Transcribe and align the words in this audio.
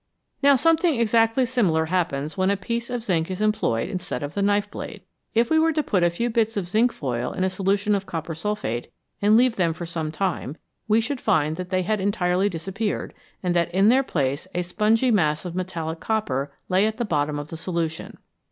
Now 0.41 0.55
something 0.55 0.99
exactly 0.99 1.45
similar 1.45 1.85
happens 1.85 2.35
when 2.35 2.49
a 2.49 2.57
piece 2.57 2.89
of 2.89 3.03
zinc 3.03 3.29
is 3.29 3.39
employed 3.39 3.87
instead 3.87 4.23
of 4.23 4.33
the 4.33 4.41
knife 4.41 4.71
blade. 4.71 5.03
If 5.35 5.51
we 5.51 5.59
were 5.59 5.71
to 5.73 5.83
put 5.83 6.01
a 6.01 6.09
few 6.09 6.27
bits 6.31 6.57
of 6.57 6.67
zinc 6.67 6.91
foil 6.91 7.31
in 7.31 7.43
a 7.43 7.51
solution 7.51 7.93
of 7.93 8.07
copper 8.07 8.33
sulphate, 8.33 8.91
and 9.21 9.37
leave 9.37 9.57
them 9.57 9.73
for 9.73 9.85
some 9.85 10.11
time, 10.11 10.57
we 10.87 11.01
should 11.01 11.21
find 11.21 11.55
that 11.57 11.69
they 11.69 11.83
had 11.83 12.01
entirely 12.01 12.49
disappeared, 12.49 13.13
and 13.43 13.55
that 13.55 13.71
in 13.75 13.89
their 13.89 14.01
place 14.01 14.47
a 14.55 14.63
spongy 14.63 15.11
mass 15.11 15.45
of 15.45 15.53
metallic 15.53 15.99
copper 15.99 16.51
lay 16.67 16.87
at 16.87 16.97
the 16.97 17.05
bottom 17.05 17.37
of 17.37 17.49
the 17.49 17.57
solution. 17.57 18.17